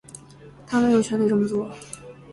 [0.65, 1.69] 他没有权力这么做